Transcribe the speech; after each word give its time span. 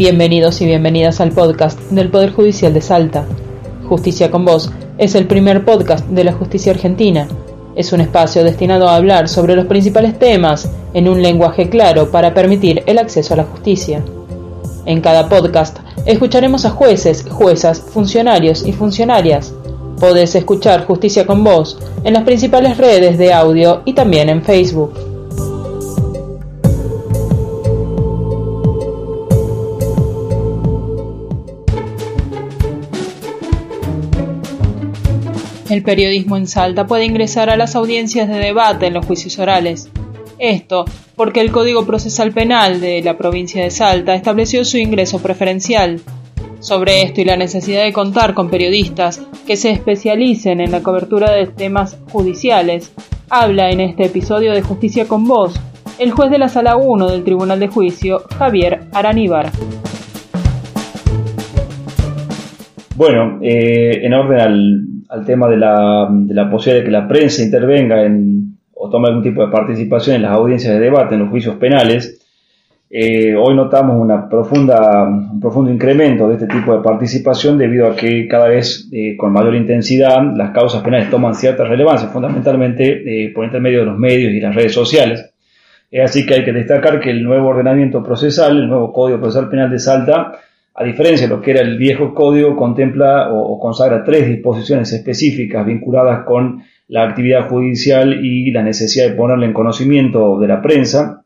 Bienvenidos 0.00 0.62
y 0.62 0.64
bienvenidas 0.64 1.20
al 1.20 1.30
podcast 1.30 1.78
del 1.90 2.08
Poder 2.08 2.32
Judicial 2.32 2.72
de 2.72 2.80
Salta. 2.80 3.26
Justicia 3.86 4.30
con 4.30 4.46
Vos 4.46 4.72
es 4.96 5.14
el 5.14 5.26
primer 5.26 5.66
podcast 5.66 6.06
de 6.06 6.24
la 6.24 6.32
justicia 6.32 6.72
argentina. 6.72 7.28
Es 7.76 7.92
un 7.92 8.00
espacio 8.00 8.42
destinado 8.42 8.88
a 8.88 8.96
hablar 8.96 9.28
sobre 9.28 9.54
los 9.54 9.66
principales 9.66 10.18
temas 10.18 10.70
en 10.94 11.06
un 11.06 11.20
lenguaje 11.20 11.68
claro 11.68 12.10
para 12.10 12.32
permitir 12.32 12.82
el 12.86 12.96
acceso 12.96 13.34
a 13.34 13.36
la 13.36 13.44
justicia. 13.44 14.02
En 14.86 15.02
cada 15.02 15.28
podcast 15.28 15.80
escucharemos 16.06 16.64
a 16.64 16.70
jueces, 16.70 17.26
juezas, 17.28 17.82
funcionarios 17.82 18.66
y 18.66 18.72
funcionarias. 18.72 19.52
Podés 20.00 20.34
escuchar 20.34 20.86
Justicia 20.86 21.26
con 21.26 21.44
Vos 21.44 21.78
en 22.04 22.14
las 22.14 22.24
principales 22.24 22.78
redes 22.78 23.18
de 23.18 23.34
audio 23.34 23.82
y 23.84 23.92
también 23.92 24.30
en 24.30 24.42
Facebook. 24.42 25.09
El 35.80 35.84
periodismo 35.84 36.36
en 36.36 36.46
Salta 36.46 36.86
puede 36.86 37.06
ingresar 37.06 37.48
a 37.48 37.56
las 37.56 37.74
audiencias 37.74 38.28
de 38.28 38.34
debate 38.34 38.88
en 38.88 38.92
los 38.92 39.06
juicios 39.06 39.38
orales. 39.38 39.88
Esto 40.38 40.84
porque 41.16 41.40
el 41.40 41.50
Código 41.50 41.86
Procesal 41.86 42.32
Penal 42.32 42.82
de 42.82 43.00
la 43.00 43.16
provincia 43.16 43.62
de 43.62 43.70
Salta 43.70 44.14
estableció 44.14 44.62
su 44.66 44.76
ingreso 44.76 45.22
preferencial. 45.22 46.02
Sobre 46.60 47.00
esto 47.00 47.22
y 47.22 47.24
la 47.24 47.38
necesidad 47.38 47.82
de 47.82 47.94
contar 47.94 48.34
con 48.34 48.50
periodistas 48.50 49.22
que 49.46 49.56
se 49.56 49.70
especialicen 49.70 50.60
en 50.60 50.70
la 50.70 50.82
cobertura 50.82 51.30
de 51.30 51.46
temas 51.46 51.96
judiciales, 52.12 52.92
habla 53.30 53.70
en 53.70 53.80
este 53.80 54.04
episodio 54.04 54.52
de 54.52 54.60
Justicia 54.60 55.08
con 55.08 55.26
Voz 55.26 55.58
el 55.98 56.10
juez 56.12 56.30
de 56.30 56.38
la 56.38 56.50
Sala 56.50 56.76
1 56.76 57.08
del 57.08 57.24
Tribunal 57.24 57.58
de 57.58 57.68
Juicio, 57.68 58.24
Javier 58.38 58.88
Araníbar. 58.92 59.50
Bueno, 63.00 63.38
eh, 63.40 64.04
en 64.04 64.12
orden 64.12 64.40
al, 65.08 65.24
tema 65.24 65.48
de 65.48 65.56
la, 65.56 66.50
posibilidad 66.50 66.82
de 66.82 66.84
que 66.84 66.90
la 66.90 67.08
prensa 67.08 67.42
intervenga 67.42 68.04
en, 68.04 68.58
o 68.74 68.90
tome 68.90 69.08
algún 69.08 69.22
tipo 69.22 69.40
de 69.42 69.50
participación 69.50 70.16
en 70.16 70.22
las 70.22 70.32
audiencias 70.32 70.74
de 70.74 70.80
debate, 70.80 71.14
en 71.14 71.22
los 71.22 71.30
juicios 71.30 71.56
penales, 71.56 72.20
eh, 72.90 73.34
hoy 73.34 73.56
notamos 73.56 73.96
un 73.96 74.28
profundo 74.28 75.70
incremento 75.70 76.28
de 76.28 76.34
este 76.34 76.46
tipo 76.46 76.76
de 76.76 76.82
participación 76.82 77.56
debido 77.56 77.86
a 77.86 77.96
que 77.96 78.28
cada 78.28 78.48
vez 78.48 78.86
eh, 78.92 79.16
con 79.16 79.32
mayor 79.32 79.54
intensidad 79.54 80.18
las 80.36 80.50
causas 80.50 80.82
penales 80.82 81.08
toman 81.08 81.34
cierta 81.34 81.64
relevancia, 81.64 82.08
fundamentalmente 82.08 83.32
por 83.34 83.46
intermedio 83.46 83.78
de 83.78 83.86
los 83.86 83.98
medios 83.98 84.30
y 84.30 84.40
las 84.40 84.54
redes 84.54 84.74
sociales. 84.74 85.24
así 86.04 86.26
que 86.26 86.34
hay 86.34 86.44
que 86.44 86.52
destacar 86.52 87.00
que 87.00 87.08
el 87.08 87.24
nuevo 87.24 87.48
ordenamiento 87.48 88.02
procesal, 88.02 88.58
el 88.58 88.68
nuevo 88.68 88.92
Código 88.92 89.20
Procesal 89.20 89.48
Penal 89.48 89.70
de 89.70 89.78
Salta, 89.78 90.32
a 90.80 90.84
diferencia 90.84 91.28
de 91.28 91.34
lo 91.34 91.42
que 91.42 91.50
era 91.50 91.60
el 91.60 91.76
viejo 91.76 92.14
código, 92.14 92.56
contempla 92.56 93.30
o, 93.30 93.60
consagra 93.60 94.02
tres 94.02 94.26
disposiciones 94.26 94.90
específicas 94.94 95.66
vinculadas 95.66 96.24
con 96.24 96.62
la 96.88 97.02
actividad 97.04 97.50
judicial 97.50 98.24
y 98.24 98.50
la 98.50 98.62
necesidad 98.62 99.10
de 99.10 99.14
ponerle 99.14 99.44
en 99.44 99.52
conocimiento 99.52 100.38
de 100.40 100.48
la 100.48 100.62
prensa, 100.62 101.22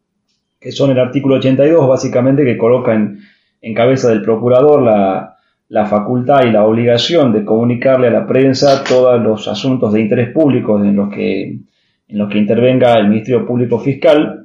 que 0.59 0.73
son 0.73 0.91
el 0.91 0.99
artículo 0.99 1.37
82, 1.37 1.87
básicamente, 1.87 2.45
que 2.45 2.59
coloca 2.59 2.95
en, 2.95 3.75
cabeza 3.75 4.09
del 4.09 4.23
procurador 4.23 4.83
la, 4.83 5.87
facultad 5.87 6.47
y 6.47 6.51
la 6.51 6.65
obligación 6.65 7.33
de 7.33 7.45
comunicarle 7.45 8.09
a 8.09 8.11
la 8.11 8.27
prensa 8.27 8.83
todos 8.83 9.23
los 9.23 9.47
asuntos 9.47 9.93
de 9.93 10.01
interés 10.01 10.31
público 10.31 10.83
en 10.83 10.97
los 10.97 11.11
que 11.11 12.39
intervenga 12.39 12.95
el 12.95 13.07
Ministerio 13.07 13.47
Público 13.47 13.79
Fiscal, 13.79 14.44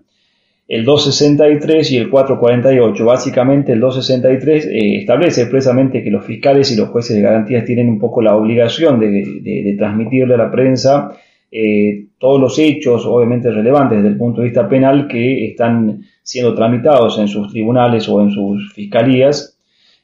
el 0.69 0.85
263 0.85 1.91
y 1.91 1.97
el 1.97 2.11
448. 2.11 3.03
Básicamente 3.03 3.73
el 3.73 3.79
263 3.79 4.65
eh, 4.67 4.97
establece 4.97 5.41
expresamente 5.41 6.03
que 6.03 6.11
los 6.11 6.23
fiscales 6.23 6.71
y 6.71 6.75
los 6.75 6.89
jueces 6.89 7.15
de 7.15 7.23
garantías 7.23 7.65
tienen 7.65 7.89
un 7.89 7.97
poco 7.97 8.21
la 8.21 8.35
obligación 8.35 8.99
de, 8.99 9.75
transmitirle 9.79 10.35
a 10.35 10.37
la 10.37 10.51
prensa 10.51 11.11
eh, 11.51 12.05
todos 12.19 12.39
los 12.39 12.59
hechos, 12.59 13.03
obviamente 13.07 13.49
relevantes 13.49 13.97
desde 13.97 14.09
el 14.09 14.17
punto 14.17 14.41
de 14.41 14.47
vista 14.47 14.69
penal, 14.69 15.07
que 15.07 15.47
están 15.47 16.03
siendo 16.21 16.53
tramitados 16.53 17.17
en 17.17 17.27
sus 17.27 17.51
tribunales 17.51 18.07
o 18.07 18.21
en 18.21 18.29
sus 18.29 18.71
fiscalías. 18.71 19.57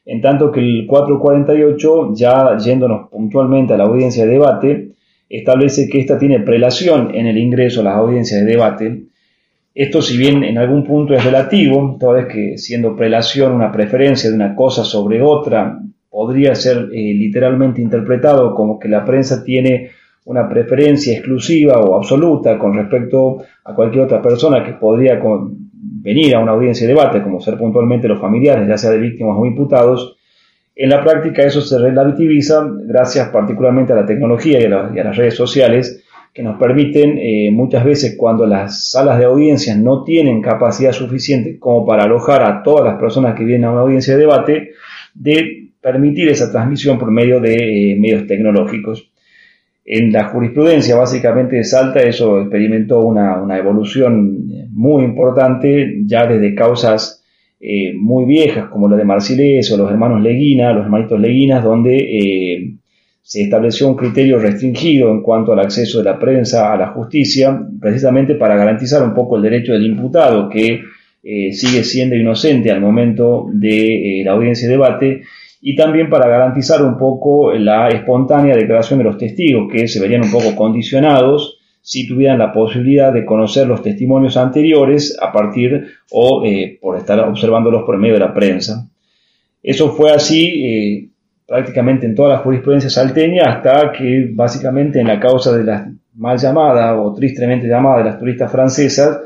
En 0.04 0.20
tanto 0.20 0.50
que 0.50 0.58
el 0.58 0.86
448, 0.88 2.12
ya 2.14 2.56
yéndonos 2.58 3.08
puntualmente 3.08 3.74
a 3.74 3.76
la 3.76 3.84
audiencia 3.84 4.24
de 4.24 4.32
debate, 4.32 4.88
establece 5.28 5.88
que 5.88 6.00
ésta 6.00 6.18
tiene 6.18 6.40
prelación 6.40 7.14
en 7.14 7.26
el 7.26 7.38
ingreso 7.38 7.82
a 7.82 7.84
las 7.84 7.96
audiencias 7.96 8.44
de 8.44 8.50
debate, 8.50 9.02
esto, 9.76 10.00
si 10.00 10.16
bien 10.16 10.42
en 10.42 10.56
algún 10.56 10.84
punto 10.84 11.12
es 11.12 11.22
relativo, 11.22 11.98
toda 12.00 12.14
vez 12.14 12.32
que 12.32 12.56
siendo 12.56 12.96
prelación 12.96 13.52
una 13.52 13.70
preferencia 13.70 14.30
de 14.30 14.36
una 14.36 14.54
cosa 14.54 14.84
sobre 14.84 15.20
otra, 15.20 15.78
podría 16.08 16.54
ser 16.54 16.88
eh, 16.94 17.12
literalmente 17.12 17.82
interpretado 17.82 18.54
como 18.54 18.78
que 18.78 18.88
la 18.88 19.04
prensa 19.04 19.44
tiene 19.44 19.90
una 20.24 20.48
preferencia 20.48 21.12
exclusiva 21.12 21.78
o 21.78 21.94
absoluta 21.94 22.58
con 22.58 22.72
respecto 22.72 23.36
a 23.64 23.74
cualquier 23.74 24.04
otra 24.04 24.22
persona 24.22 24.64
que 24.64 24.72
podría 24.72 25.20
venir 25.80 26.34
a 26.34 26.40
una 26.40 26.52
audiencia 26.52 26.86
de 26.86 26.94
debate, 26.94 27.22
como 27.22 27.38
ser 27.38 27.58
puntualmente 27.58 28.08
los 28.08 28.18
familiares, 28.18 28.66
ya 28.66 28.78
sea 28.78 28.92
de 28.92 28.98
víctimas 28.98 29.36
o 29.38 29.44
imputados, 29.44 30.16
en 30.74 30.88
la 30.88 31.04
práctica 31.04 31.42
eso 31.42 31.60
se 31.60 31.78
relativiza 31.78 32.66
gracias 32.66 33.28
particularmente 33.28 33.92
a 33.92 33.96
la 33.96 34.06
tecnología 34.06 34.58
y 34.58 34.64
a 34.64 35.04
las 35.04 35.16
redes 35.18 35.34
sociales, 35.34 36.02
que 36.36 36.42
nos 36.42 36.58
permiten 36.58 37.16
eh, 37.16 37.50
muchas 37.50 37.82
veces 37.82 38.14
cuando 38.14 38.44
las 38.44 38.90
salas 38.90 39.18
de 39.18 39.24
audiencias 39.24 39.78
no 39.78 40.04
tienen 40.04 40.42
capacidad 40.42 40.92
suficiente 40.92 41.58
como 41.58 41.86
para 41.86 42.04
alojar 42.04 42.42
a 42.42 42.62
todas 42.62 42.84
las 42.84 43.00
personas 43.00 43.34
que 43.34 43.42
vienen 43.42 43.64
a 43.64 43.72
una 43.72 43.80
audiencia 43.80 44.12
de 44.12 44.20
debate, 44.20 44.72
de 45.14 45.70
permitir 45.80 46.28
esa 46.28 46.52
transmisión 46.52 46.98
por 46.98 47.10
medio 47.10 47.40
de 47.40 47.54
eh, 47.54 47.96
medios 47.98 48.26
tecnológicos. 48.26 49.10
En 49.82 50.12
la 50.12 50.24
jurisprudencia 50.24 50.94
básicamente 50.94 51.56
de 51.56 51.64
Salta 51.64 52.00
eso 52.00 52.42
experimentó 52.42 53.00
una, 53.00 53.56
evolución 53.56 54.68
muy 54.72 55.04
importante 55.04 56.02
ya 56.04 56.26
desde 56.26 56.54
causas 56.54 57.24
eh, 57.58 57.94
muy 57.94 58.26
viejas 58.26 58.68
como 58.68 58.90
la 58.90 58.96
de 58.98 59.04
Marcilés 59.04 59.72
o 59.72 59.78
los 59.78 59.90
hermanos 59.90 60.20
Leguina, 60.20 60.74
los 60.74 60.84
hermanitos 60.84 61.18
Leguinas, 61.18 61.64
donde 61.64 62.76
se 63.26 63.42
estableció 63.42 63.88
un 63.88 63.96
criterio 63.96 64.38
restringido 64.38 65.10
en 65.10 65.20
cuanto 65.20 65.52
al 65.52 65.58
acceso 65.58 65.98
de 65.98 66.04
la 66.04 66.16
prensa 66.16 66.72
a 66.72 66.76
la 66.76 66.90
justicia, 66.92 67.60
precisamente 67.80 68.36
para 68.36 68.54
garantizar 68.54 69.02
un 69.02 69.14
poco 69.14 69.34
el 69.34 69.42
derecho 69.42 69.72
del 69.72 69.84
imputado 69.84 70.48
que 70.48 70.82
eh, 71.24 71.52
sigue 71.52 71.82
siendo 71.82 72.14
inocente 72.14 72.70
al 72.70 72.80
momento 72.80 73.48
de 73.52 74.20
eh, 74.20 74.24
la 74.24 74.30
audiencia 74.30 74.68
de 74.68 74.74
debate 74.74 75.22
y 75.60 75.74
también 75.74 76.08
para 76.08 76.28
garantizar 76.28 76.84
un 76.84 76.96
poco 76.96 77.52
la 77.54 77.88
espontánea 77.88 78.54
declaración 78.54 79.00
de 79.00 79.06
los 79.06 79.18
testigos 79.18 79.72
que 79.72 79.88
se 79.88 79.98
verían 79.98 80.22
un 80.22 80.30
poco 80.30 80.54
condicionados 80.54 81.58
si 81.80 82.06
tuvieran 82.06 82.38
la 82.38 82.52
posibilidad 82.52 83.12
de 83.12 83.24
conocer 83.24 83.66
los 83.66 83.82
testimonios 83.82 84.36
anteriores 84.36 85.18
a 85.20 85.32
partir 85.32 85.84
o 86.12 86.44
eh, 86.46 86.78
por 86.80 86.96
estar 86.96 87.18
observándolos 87.28 87.82
por 87.82 87.98
medio 87.98 88.14
de 88.14 88.20
la 88.20 88.32
prensa. 88.32 88.88
Eso 89.64 89.90
fue 89.90 90.12
así 90.12 91.10
prácticamente 91.46 92.06
en 92.06 92.14
toda 92.14 92.30
la 92.30 92.38
jurisprudencia 92.38 92.90
salteña 92.90 93.44
hasta 93.44 93.92
que 93.92 94.30
básicamente 94.32 95.00
en 95.00 95.06
la 95.06 95.20
causa 95.20 95.56
de 95.56 95.64
la 95.64 95.92
mal 96.16 96.38
llamada 96.38 97.00
o 97.00 97.14
tristemente 97.14 97.68
llamada 97.68 97.98
de 97.98 98.04
las 98.04 98.18
turistas 98.18 98.50
francesas, 98.50 99.20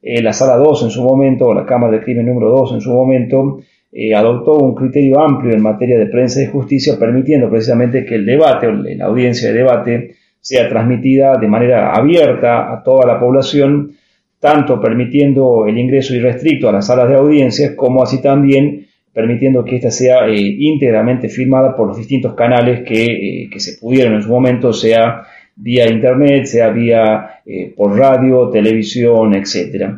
eh, 0.00 0.22
la 0.22 0.32
sala 0.32 0.56
2 0.56 0.84
en 0.84 0.90
su 0.90 1.02
momento, 1.02 1.46
o 1.46 1.54
la 1.54 1.66
Cámara 1.66 1.98
de 1.98 2.04
Crimen 2.04 2.26
número 2.26 2.50
2 2.50 2.74
en 2.74 2.80
su 2.80 2.92
momento, 2.92 3.60
eh, 3.90 4.14
adoptó 4.14 4.54
un 4.58 4.74
criterio 4.74 5.20
amplio 5.20 5.54
en 5.54 5.62
materia 5.62 5.98
de 5.98 6.06
prensa 6.06 6.40
y 6.42 6.46
justicia, 6.46 6.98
permitiendo 6.98 7.50
precisamente 7.50 8.04
que 8.04 8.14
el 8.14 8.24
debate 8.24 8.66
o 8.66 8.72
la 8.72 9.06
audiencia 9.06 9.48
de 9.48 9.58
debate 9.58 10.14
sea 10.40 10.68
transmitida 10.68 11.36
de 11.36 11.48
manera 11.48 11.92
abierta 11.92 12.72
a 12.72 12.82
toda 12.82 13.06
la 13.06 13.18
población, 13.18 13.92
tanto 14.38 14.80
permitiendo 14.80 15.66
el 15.66 15.76
ingreso 15.76 16.14
irrestricto 16.14 16.68
a 16.68 16.72
las 16.72 16.86
salas 16.86 17.08
de 17.08 17.16
audiencias, 17.16 17.72
como 17.74 18.02
así 18.02 18.22
también 18.22 18.87
permitiendo 19.18 19.64
que 19.64 19.74
ésta 19.74 19.90
sea 19.90 20.28
eh, 20.28 20.36
íntegramente 20.38 21.28
firmada 21.28 21.74
por 21.74 21.88
los 21.88 21.96
distintos 21.96 22.34
canales 22.34 22.84
que, 22.84 23.48
eh, 23.52 23.58
se 23.58 23.76
pudieron 23.76 24.14
en 24.14 24.22
su 24.22 24.28
momento, 24.28 24.72
sea 24.72 25.24
vía 25.56 25.90
internet, 25.90 26.44
sea 26.44 26.68
vía 26.68 27.40
eh, 27.44 27.74
por 27.76 27.98
radio, 27.98 28.48
televisión, 28.48 29.34
etc. 29.34 29.90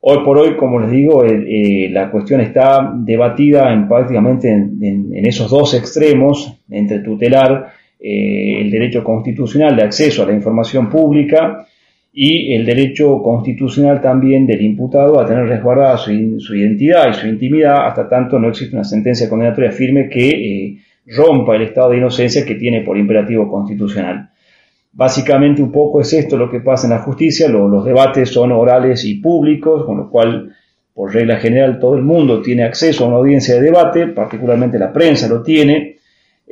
Hoy 0.00 0.18
por 0.22 0.36
hoy, 0.36 0.54
como 0.58 0.80
les 0.80 0.90
digo, 0.90 1.24
la 1.24 2.10
cuestión 2.10 2.42
está 2.42 2.92
debatida 2.94 3.72
en, 3.72 3.88
prácticamente 3.88 4.50
en, 4.50 5.26
esos 5.26 5.50
dos 5.50 5.72
extremos, 5.72 6.60
entre 6.68 6.98
tutelar 6.98 7.72
el 7.98 8.70
derecho 8.70 9.02
constitucional 9.02 9.76
de 9.76 9.84
acceso 9.84 10.24
a 10.24 10.26
la 10.26 10.34
información 10.34 10.90
pública 10.90 11.66
y 12.12 12.52
el 12.52 12.66
derecho 12.66 13.22
constitucional 13.22 14.02
también 14.02 14.46
del 14.46 14.60
imputado 14.60 15.18
a 15.18 15.26
tener 15.26 15.46
resguardada 15.46 15.96
su, 15.96 16.12
identidad 16.12 17.08
y 17.10 17.14
su 17.14 17.26
intimidad 17.26 17.86
hasta 17.86 18.06
tanto 18.06 18.38
no 18.38 18.48
existe 18.48 18.76
una 18.76 18.84
sentencia 18.84 19.30
condenatoria 19.30 19.72
firme 19.72 20.10
que 20.10 20.28
eh, 20.28 20.78
rompa 21.06 21.56
el 21.56 21.62
estado 21.62 21.90
de 21.90 21.98
inocencia 21.98 22.44
que 22.44 22.56
tiene 22.56 22.82
por 22.82 22.98
imperativo 22.98 23.50
constitucional. 23.50 24.30
Básicamente 24.92 25.62
un 25.62 25.72
poco 25.72 26.02
es 26.02 26.12
esto 26.12 26.36
lo 26.36 26.50
que 26.50 26.60
pasa 26.60 26.86
en 26.86 26.92
la 26.92 26.98
justicia, 26.98 27.48
los 27.48 27.82
debates 27.82 28.28
son 28.28 28.52
orales 28.52 29.06
y 29.06 29.14
públicos, 29.14 29.86
con 29.86 29.96
lo 29.96 30.10
cual 30.10 30.54
por 30.92 31.14
regla 31.14 31.38
general 31.38 31.78
todo 31.78 31.94
el 31.94 32.02
mundo 32.02 32.42
tiene 32.42 32.64
acceso 32.64 33.04
a 33.04 33.08
una 33.08 33.16
audiencia 33.16 33.54
de 33.54 33.62
debate, 33.62 34.08
particularmente 34.08 34.78
la 34.78 34.92
prensa 34.92 35.28
lo 35.28 35.42
tiene. 35.42 35.96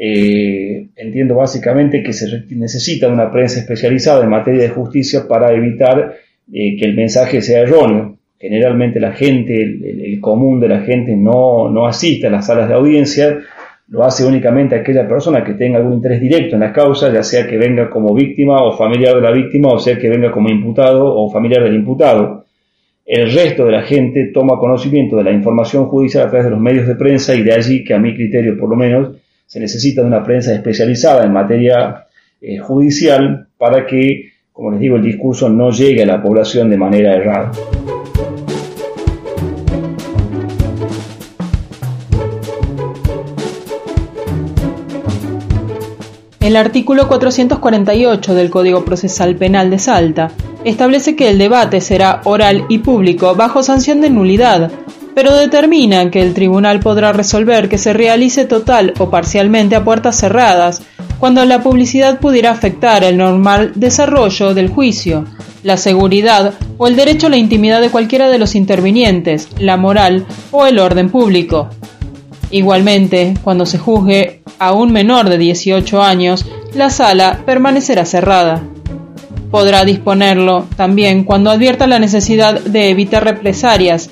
Eh, 0.03 0.87
entiendo 0.97 1.35
básicamente 1.35 2.03
que 2.03 2.15
se 2.15 2.27
necesita 2.57 3.07
una 3.07 3.31
prensa 3.31 3.61
especializada 3.61 4.25
en 4.25 4.31
materia 4.31 4.63
de 4.63 4.71
justicia 4.71 5.29
para 5.29 5.53
evitar 5.53 6.15
eh, 6.51 6.75
que 6.79 6.87
el 6.87 6.95
mensaje 6.95 7.43
sea 7.43 7.61
erróneo. 7.61 8.17
Generalmente 8.39 8.99
la 8.99 9.13
gente, 9.13 9.61
el, 9.61 10.19
común 10.19 10.59
de 10.59 10.69
la 10.69 10.81
gente 10.81 11.15
no, 11.15 11.69
no 11.69 11.87
asiste 11.87 12.29
a 12.29 12.31
las 12.31 12.47
salas 12.47 12.69
de 12.69 12.75
audiencia, 12.77 13.41
lo 13.89 14.03
hace 14.03 14.25
únicamente 14.25 14.75
aquella 14.75 15.07
persona 15.07 15.45
que 15.45 15.53
tenga 15.53 15.77
algún 15.77 15.93
interés 15.93 16.23
directo 16.23 16.55
en 16.55 16.61
la 16.61 16.73
causa, 16.73 17.13
ya 17.13 17.23
sea 17.23 17.47
que 17.47 17.59
venga 17.59 17.91
como 17.91 18.15
víctima 18.15 18.57
o 18.63 18.73
familiar 18.73 19.17
de 19.17 19.21
la 19.21 19.33
víctima, 19.33 19.69
o 19.69 19.79
sea 19.79 19.99
que 19.99 20.09
venga 20.09 20.33
como 20.33 20.49
imputado 20.49 21.15
o 21.15 21.31
familiar 21.31 21.63
del 21.63 21.75
imputado. 21.75 22.47
El 23.05 23.31
resto 23.35 23.67
de 23.67 23.73
la 23.73 23.83
gente 23.83 24.31
toma 24.33 24.59
conocimiento 24.59 25.17
de 25.17 25.25
la 25.25 25.33
información 25.33 25.85
judicial 25.89 26.25
a 26.25 26.31
través 26.31 26.47
de 26.47 26.53
los 26.53 26.61
medios 26.61 26.87
de 26.87 26.95
prensa 26.95 27.35
y 27.35 27.43
de 27.43 27.53
allí 27.53 27.85
que 27.85 27.93
a 27.93 27.99
mi 27.99 28.15
criterio 28.15 28.57
por 28.57 28.71
lo 28.71 28.77
menos 28.77 29.20
se 29.51 29.59
necesita 29.59 30.03
de 30.03 30.07
una 30.07 30.23
prensa 30.23 30.55
especializada 30.55 31.25
en 31.25 31.33
materia 31.33 32.07
eh, 32.41 32.59
judicial 32.59 33.49
para 33.59 33.85
que, 33.85 34.31
como 34.53 34.71
les 34.71 34.79
digo, 34.79 34.95
el 34.95 35.03
discurso 35.03 35.49
no 35.49 35.73
llegue 35.73 36.05
a 36.05 36.07
la 36.07 36.23
población 36.23 36.71
de 36.71 36.77
manera 36.77 37.17
errada. 37.17 37.51
El 46.39 46.55
artículo 46.55 47.09
448 47.09 48.35
del 48.37 48.51
Código 48.51 48.85
Procesal 48.85 49.35
Penal 49.35 49.69
de 49.69 49.81
Salta 49.81 50.31
establece 50.63 51.17
que 51.17 51.29
el 51.29 51.39
debate 51.39 51.81
será 51.81 52.21
oral 52.23 52.67
y 52.69 52.79
público 52.79 53.35
bajo 53.35 53.65
sanción 53.65 54.01
de 54.01 54.11
nulidad, 54.11 54.71
pero 55.15 55.35
determina 55.35 56.11
que 56.11 56.23
el 56.23 56.35
tribunal 56.35 56.81
podrá 56.81 57.13
resolver 57.13 57.69
que 57.69 57.79
se 57.79 57.93
realice 57.93 58.45
total 58.45 58.95
o 58.99 59.11
parcialmente 59.11 59.77
a 59.77 59.85
puertas 59.85 60.17
cerradas, 60.17 60.83
cuando 61.19 61.45
la 61.45 61.63
publicidad 61.63 62.19
pudiera 62.19 62.51
afectar 62.51 63.05
el 63.05 63.19
normal 63.19 63.73
desarrollo 63.75 64.55
del 64.55 64.71
juicio, 64.71 65.27
la 65.63 65.77
seguridad 65.77 66.55
o 66.79 66.87
el 66.87 66.97
derecho 66.97 67.27
a 67.27 67.31
la 67.31 67.37
intimidad 67.37 67.81
de 67.81 67.91
cualquiera 67.91 68.29
de 68.29 68.39
los 68.39 68.55
intervinientes, 68.55 69.49
la 69.59 69.77
moral 69.77 70.25
o 70.51 70.67
el 70.67 70.79
orden 70.79 71.11
público. 71.11 71.69
Igualmente, 72.51 73.35
cuando 73.43 73.67
se 73.67 73.79
juzgue 73.79 74.43
a 74.59 74.73
un 74.73 74.93
menor 74.93 75.29
de 75.29 75.39
18 75.39 76.03
años, 76.03 76.47
la 76.75 76.91
sala 76.91 77.43
permanecerá 77.45 78.05
cerrada. 78.05 78.63
Podrá 79.51 79.85
disponerlo 79.85 80.67
también 80.77 81.25
cuando 81.25 81.51
advierta 81.51 81.87
la 81.87 81.99
necesidad 81.99 82.61
de 82.61 82.89
evitar 82.91 83.25
represalias 83.25 84.11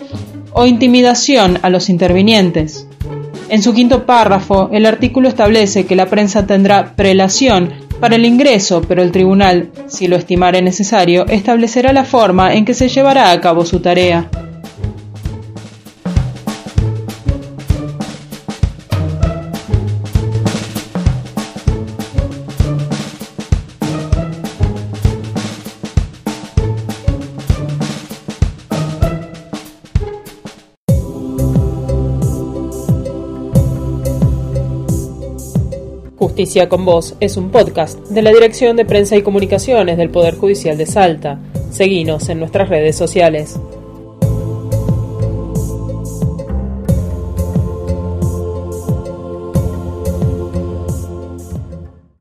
o 0.53 0.67
intimidación 0.67 1.59
a 1.63 1.71
los 1.71 1.89
intervinientes. 1.89 2.87
En 3.49 3.63
su 3.63 3.73
quinto 3.73 4.05
párrafo, 4.05 4.69
el 4.73 4.85
artículo 4.85 5.29
establece 5.29 5.87
que 5.87 5.97
la 5.97 6.07
prensa 6.07 6.47
tendrá 6.47 6.95
prelación 6.95 7.73
para 8.01 8.17
el 8.17 8.27
ingreso, 8.27 8.83
pero 8.83 9.03
el 9.03 9.11
tribunal, 9.11 9.71
si 9.87 10.07
lo 10.07 10.17
estimare 10.17 10.63
necesario, 10.63 11.27
establecerá 11.27 11.93
la 11.93 12.05
forma 12.05 12.55
en 12.55 12.65
que 12.65 12.75
se 12.75 12.89
llevará 12.89 13.31
a 13.31 13.41
cabo 13.41 13.65
su 13.65 13.81
tarea. 13.81 14.29
Justicia 36.19 36.69
con 36.69 36.85
Vos 36.85 37.15
es 37.21 37.37
un 37.37 37.51
podcast 37.51 37.97
de 38.09 38.23
la 38.23 38.33
Dirección 38.33 38.77
de 38.77 38.85
Prensa 38.85 39.15
y 39.17 39.23
Comunicaciones 39.23 39.97
del 39.97 40.11
Poder 40.11 40.37
Judicial 40.37 40.77
de 40.77 40.85
Salta. 40.85 41.39
Seguinos 41.71 42.29
en 42.29 42.41
nuestras 42.41 42.69
redes 42.69 42.97
sociales. 42.97 43.57